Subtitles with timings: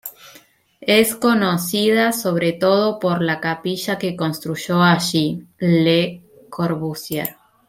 [0.97, 7.35] Es conocida sobre todo por la capilla que construyó allí Le Corbusier.